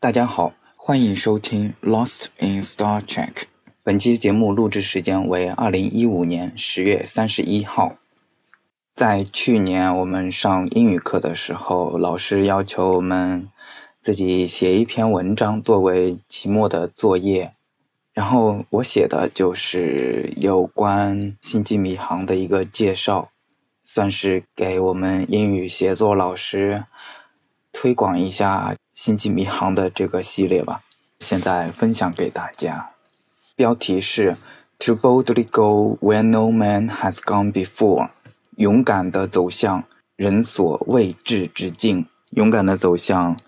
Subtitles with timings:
[0.00, 3.32] 大家好，欢迎收听《Lost in Star Trek》。
[3.82, 7.96] 本期节目录制时间为二零一五年十月三十一号。
[8.94, 13.48] 在去年我们上英语课的时候，老师要求我们
[14.00, 17.50] 自己写一篇文章作为期末的作业。
[18.14, 23.30] 然后我写的就是有关《星际迷航》的一个介绍，
[23.82, 26.84] 算是给我们英语写作老师。
[27.77, 30.81] 推广一下《星际迷航》的这个系列吧，
[31.19, 32.91] 现在分享给大家。
[33.55, 34.37] 标题是
[34.79, 38.09] “To boldly go where no man has gone before”，
[38.55, 39.83] 勇敢的走向
[40.15, 43.39] 人所未至之境，勇敢的走向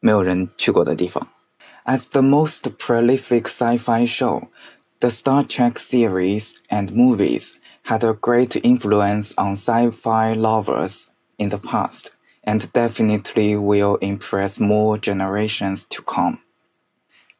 [0.00, 1.28] 没有人去过的地方。
[1.84, 4.48] As the most prolific sci-fi show,
[5.00, 11.06] the Star Trek series and movies had a great influence on sci-fi lovers
[11.38, 12.12] in the past
[12.47, 16.39] and definitely will impress more generations to come.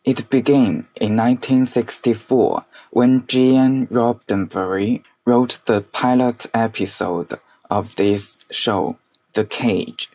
[0.03, 8.97] It began in 1964 when Gene Roddenberry wrote the pilot episode of this show,
[9.33, 10.11] The Cage,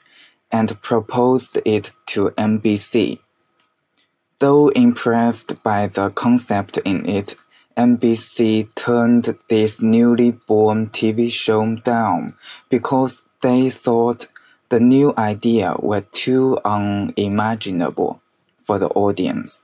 [0.50, 3.18] and proposed it to NBC.
[4.40, 7.34] Though impressed by the concept in it,
[7.77, 12.34] NBC turned this newly born TV show down
[12.68, 14.27] because they thought
[14.72, 18.22] the new idea were too unimaginable
[18.56, 19.60] for the audience.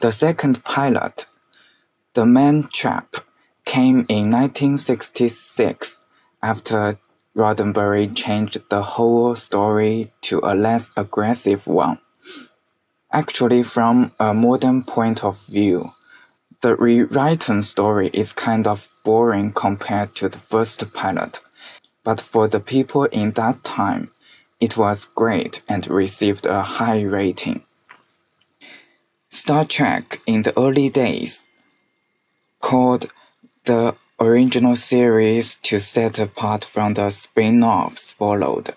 [0.00, 1.26] The second pilot,
[2.14, 3.16] The Man Trap,
[3.66, 6.00] came in 1966
[6.42, 6.98] after
[7.36, 11.98] Roddenberry changed the whole story to a less aggressive one.
[13.12, 15.92] Actually, from a modern point of view,
[16.62, 21.42] the rewritten story is kind of boring compared to the first pilot
[22.06, 24.08] but for the people in that time,
[24.60, 27.60] it was great and received a high rating.
[29.28, 31.44] Star Trek in the early days,
[32.60, 33.12] called
[33.64, 38.70] the original series to set apart from the spin-offs followed,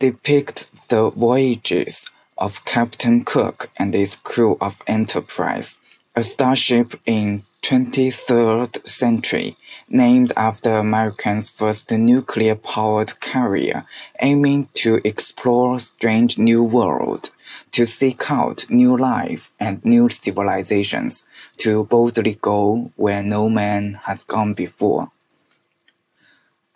[0.00, 5.76] depict the voyages of Captain Cook and his crew of Enterprise,
[6.18, 9.54] a starship in 23rd century
[9.90, 13.84] named after America's first nuclear-powered carrier,
[14.22, 17.30] aiming to explore strange new world,
[17.70, 21.22] to seek out new life and new civilizations,
[21.58, 25.10] to boldly go where no man has gone before.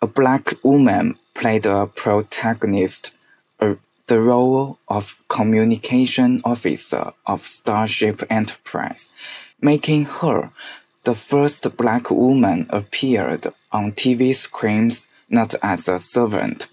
[0.03, 3.11] A black woman played a protagonist,
[3.59, 3.73] uh,
[4.11, 9.07] the role of communication officer of Starship Enterprise,
[9.61, 10.49] making her
[11.05, 16.67] the first black woman appeared on TV screens not as a servant.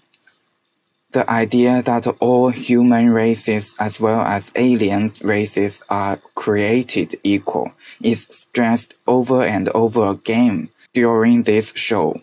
[1.13, 7.71] The idea that all human races as well as alien races are created equal
[8.03, 12.19] is stressed over and over again during this show.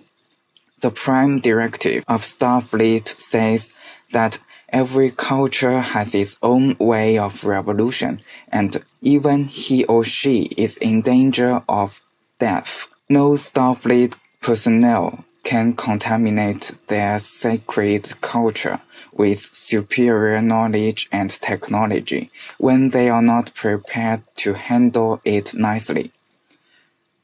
[0.83, 3.73] The prime directive of Starfleet says
[4.13, 4.39] that
[4.71, 11.03] Every culture has its own way of revolution, and even he or she is in
[11.03, 12.01] danger of
[12.39, 12.89] death.
[13.09, 18.81] No Starfleet personnel can contaminate their sacred culture
[19.13, 26.11] with superior knowledge and technology when they are not prepared to handle it nicely.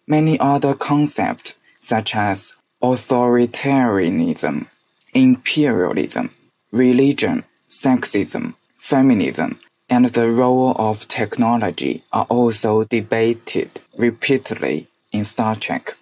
[0.07, 4.67] Many other concepts, such as authoritarianism,
[5.13, 6.31] imperialism,
[6.73, 9.61] religion, sexism, feminism,
[9.91, 15.97] and the role of technology are also debated repeatedly in Star Trek.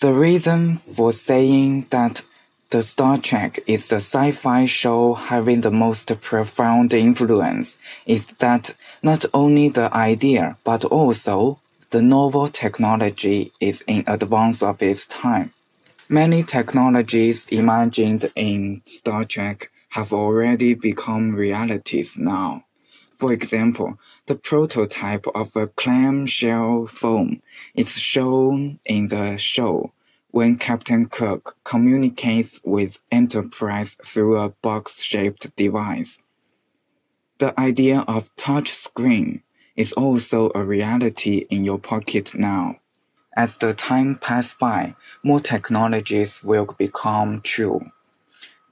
[0.00, 2.22] The reason for saying that
[2.70, 9.24] the Star Trek is the sci-fi show having the most profound influence is that not
[9.32, 15.52] only the idea but also the novel technology is in advance of its time.
[16.08, 22.64] Many technologies imagined in Star Trek have already become realities now.
[23.16, 27.42] For example, the prototype of a clamshell phone
[27.74, 29.92] is shown in the show
[30.30, 36.20] when Captain Kirk communicates with Enterprise through a box-shaped device.
[37.38, 39.42] The idea of touch screen
[39.74, 42.76] is also a reality in your pocket now.
[43.35, 44.93] As the time passes by,
[45.23, 47.81] more technologies will become true.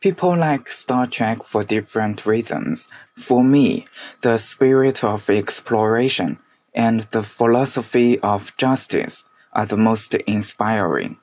[0.01, 2.87] People like Star Trek for different reasons.
[3.15, 3.85] For me,
[4.21, 6.37] the spirit of exploration
[6.73, 11.17] and the philosophy of justice are the most inspiring.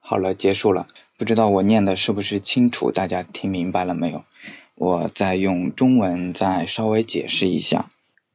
[0.00, 0.86] 好了，结束了。
[1.18, 2.92] 不知道我念的是不是清楚？
[2.92, 4.24] 大家听明白了没有？
[4.76, 7.90] 我再用中文再稍微解释一下。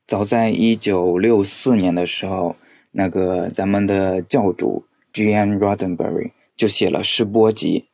[0.06, 2.54] 早在一九六四年的时候，
[2.92, 5.58] 那个咱们的教主 G.N.
[5.58, 7.86] Roddenberry 就写了试播集，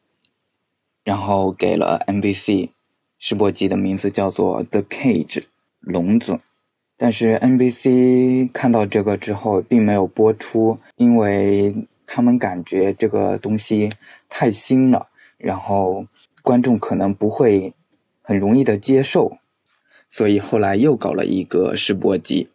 [1.05, 2.69] 然后给了 NBC。
[3.19, 5.41] 试播集的名字叫做《The Cage》
[5.81, 6.41] 笼子。
[6.99, 13.89] 但是 NBC 看到这个之后，并没有播出，因为他们感觉这个东西
[14.29, 16.05] 太新了，然后
[16.43, 17.73] 观众可能不会
[18.21, 19.39] 很容易的接受。
[20.13, 22.51] 所以后来又搞了一个试播集，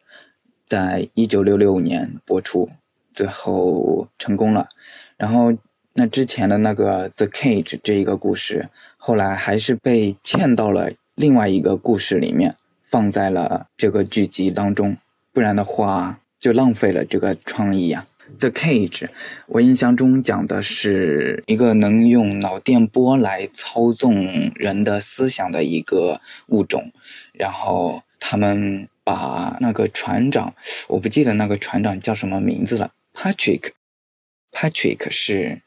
[0.68, 2.70] 在一九六六年播出，
[3.16, 4.70] 最后成功了。
[5.18, 5.52] 然后
[5.94, 14.96] 那之前的那个《The Cage》这一个故事，后来还是被嵌到了另外一个故事里面，放在了这个剧集当中，
[15.34, 18.06] 不然的话就浪费了这个创意呀。
[18.40, 19.06] 《The Cage》，
[19.48, 26.92] 我印象中讲的是一个能用脑电波来操纵人的思想的一个物种。
[27.34, 30.54] 然后他们把那个船长，
[30.90, 35.62] 我不记得那个船长叫什么名字了，Patrick，Patrick 是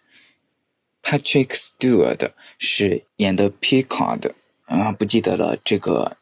[1.02, 4.32] Patrick Stewart 是演的 Picard，
[4.66, 6.16] 啊不记得了，这个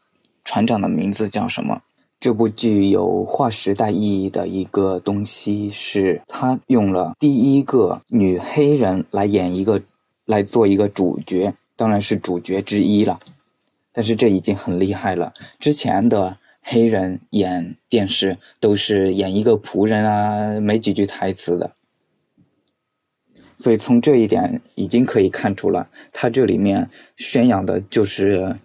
[0.45, 1.83] 船长的名字叫什么？
[2.21, 9.81] 这部剧有划时代意义的一个东西是，他用了第一个女黑人来演一个，
[10.25, 13.21] 来做一个主角，当然是主角之一了。
[13.93, 15.33] 但是这已经很厉害了。
[15.61, 21.73] 之前的黑人演电视都是演一个仆人啊，没几句台词的。
[23.59, 28.57] 所以从这一点已经可以看出了，他这里面宣扬的就是，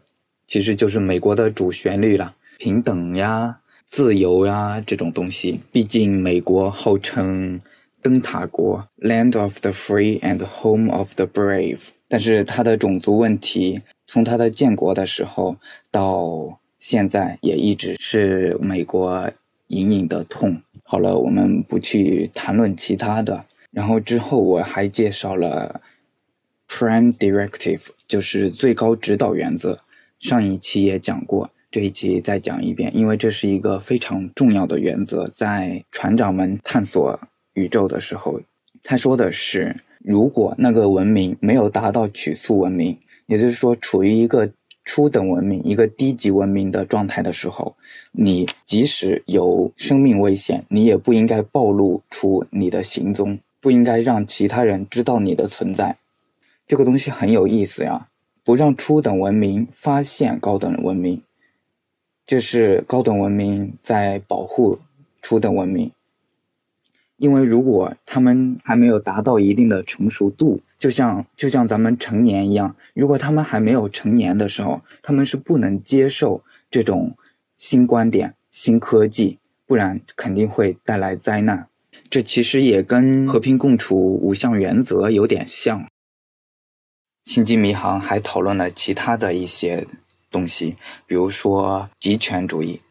[0.48, 5.62] 其实就是美国的主旋律了，平等呀、自由呀这种东西。
[5.72, 7.60] 毕竟美国号称
[8.02, 13.82] 灯塔国 （Land of the Free and Home of the Brave），但是它的种族问题。
[14.06, 15.56] 从它的建国的时候
[15.90, 19.32] 到现在，也一直是美国
[19.68, 20.62] 隐隐的痛。
[20.84, 23.46] 好了，我们不去谈论其他的。
[23.72, 25.82] 然后之后我还介绍了
[26.68, 29.80] Prime Directive，就是最高指导原则。
[30.20, 35.28] 上一期也讲过，这一集再讲一遍，因为这是一个非常重要的原则。
[35.30, 37.20] 在船长们探索
[37.56, 38.40] 宇宙的时候，
[38.84, 42.96] 他说的是：如果那个文明没有达到曲速文明。
[43.26, 44.48] 也就是说，处于一个
[44.86, 47.76] 初等文明、一个低级文明的状态的时候，
[48.12, 55.98] 你即使有生命危险，你也不应该暴露出你的行踪，不应该让其他人知道你的存在。
[56.68, 58.10] 这个东西很有意思呀，
[58.44, 61.20] 不让初等文明发现高等文明，
[62.26, 64.80] 这是高等文明在保护
[65.22, 65.92] 初等文明。
[67.18, 77.16] 因为如果他们还没有达到一定的成熟度，就像就像咱们成年一样，如果他们还没有成年的时候，他们是不能接受这种
[77.56, 81.68] 新观点、新科技，不然肯定会带来灾难。
[82.10, 85.88] 这其实也跟和平共处五项原则有点像。
[87.24, 89.88] 星际迷航还讨论了其他的一些
[90.34, 90.76] 东西，
[91.08, 92.82] 比如说极权主义。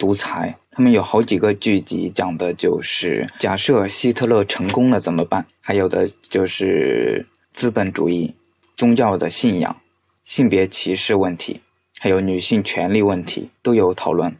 [0.00, 5.44] 独裁，他们有好几个剧集讲的就是假设希特勒成功了怎么办？
[5.60, 8.32] 还有的就是资本主义、
[8.76, 9.76] 宗教的信仰、
[10.22, 11.60] 性别歧视问题，
[11.98, 14.32] 还有女性权利问题都有讨论，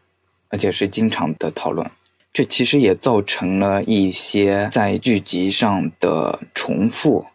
[0.50, 1.90] 而且是经常的讨论。
[2.32, 7.26] 这其实也造成了一些在剧集上的重复。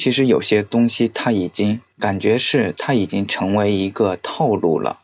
[0.00, 5.00] 其实有些东西它已经感觉是它已经成为一个套路了。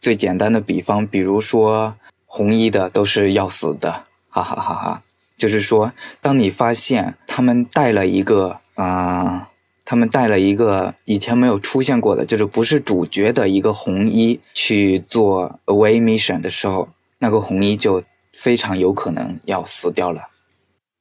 [0.00, 1.94] 最简单的比方，比如说
[2.26, 3.92] 红衣的都是要死的，
[4.28, 5.02] 哈哈哈哈！
[5.36, 9.50] 就是说，当你发现他们带了一个啊，
[9.84, 16.88] 他们带了一个以前没有出现过的，就是不是主角的一个红衣去做 away mission 的时候，
[17.18, 18.02] 那个红衣就
[18.32, 20.29] 非常有可能要死掉了。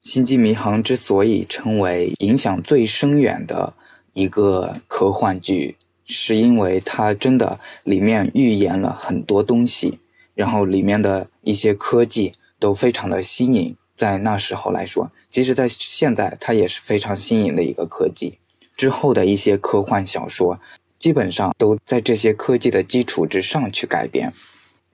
[0.10, 3.72] 星际迷航之所以成为影响最深远的
[4.14, 5.76] 一个科幻剧。
[6.04, 10.00] 是因为它真的里面预言了很多东西，
[10.34, 18.40] 然后里面的一些科技都非常的新颖，在那时候来说，即使在现在，它也是非常新颖的一个科技。
[18.76, 20.60] 之后的一些科幻小说，
[20.98, 24.32] 基本上都在这些科技的基础之上去改编。《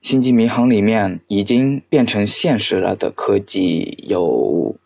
[0.02, 4.76] 星际迷航》里面已经变成现实了的科技有，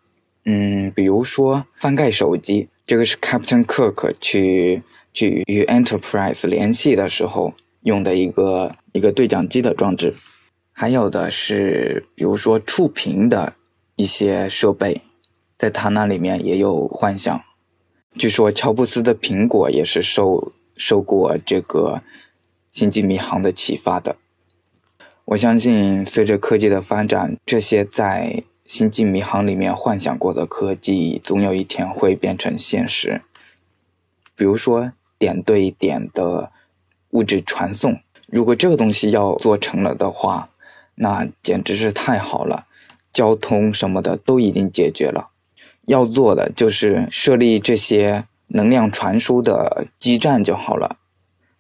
[0.45, 4.83] 嗯，比如说翻盖手机，这个是 Captain Cook 去。
[5.13, 10.15] 去与 Enterprise 联系的时候用的一个一个对讲机的装置，
[10.71, 13.55] 还有的是比如说触屏的
[13.97, 15.01] 一些设备，
[15.57, 17.43] 在他那里面也有幻想。
[18.15, 22.01] 据说乔布斯的苹果也是受受过这个
[22.71, 24.15] 星际迷航的启发的。
[25.25, 33.21] 我相信，随着科技的发展，这些在星际迷航里面幻想过的科技，总有一天会变成现实。
[34.37, 36.53] 比如说，点对点的
[37.11, 37.99] 物质传送，
[38.29, 40.51] 如果这个东西要做成了的话，
[40.95, 42.69] 那简直是太好了。
[43.13, 45.31] 交通什么的都已经解决了，
[45.87, 50.99] 要做的就是设立这些能量传输的基站就好了。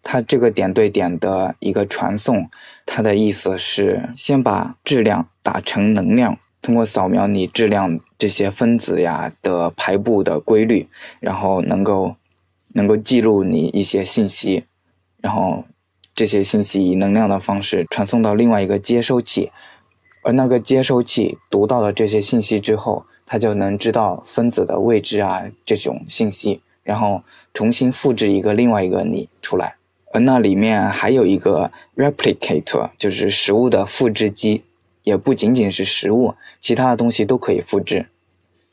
[0.04, 2.48] 它这个点对点的一个传送，
[2.86, 10.88] 它的意思是先把质量打成能量，通过扫描你质量这些分子呀的排布的规律，
[11.20, 12.16] 然后能够
[12.74, 14.64] 能够记录你一些信息，
[15.20, 15.64] 然后
[16.14, 19.50] 这些信息以能量的方式传送到另外一个接收器，
[20.22, 27.22] 而那个接收器读到了这些信息之后，它就能知道分子的位置啊这种信息，然后
[27.54, 29.76] 重新复制一个另外一个你出来。
[30.12, 34.64] 而那里面还有一个 replicator，就是食物的复制机，
[35.02, 38.06] 也不仅仅是食物，其他的东西都可以复制，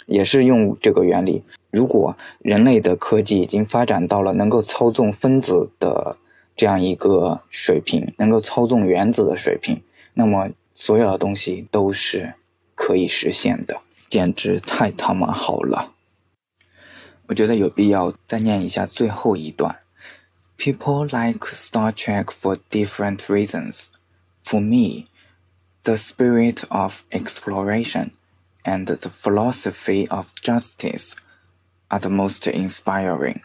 [0.05, 1.43] 也是用这个原理。
[1.71, 6.17] 如果人类的科技已经发展到了能够操纵分子的
[6.55, 9.81] 这样一个水平，能够操纵原子的水平，
[10.13, 12.33] 那么所有的东西都是
[12.73, 13.77] 可以实现的，
[14.09, 15.93] 简直太他妈好了！
[17.27, 19.79] 我觉得有必要再念一下最后一段。
[20.57, 23.87] People like Star Trek for different reasons.
[24.43, 25.07] For me,
[25.87, 28.11] the spirit of exploration
[28.65, 31.15] and the philosophy of justice
[31.89, 33.41] are the most inspiring.